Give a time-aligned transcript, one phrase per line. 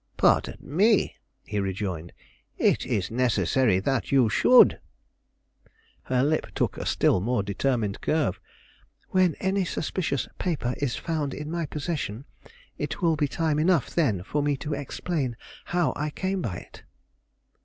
[0.17, 1.15] "Pardon me,"
[1.45, 2.11] he rejoined:
[2.57, 4.79] "it is necessary that you should."
[6.05, 8.39] Her lip took a still more determined curve.
[9.09, 12.25] "When any suspicious paper is found in my possession,
[12.79, 16.81] it will be time enough then for me to explain how I came by it."